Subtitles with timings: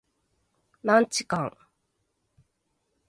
[0.81, 1.57] マンチカン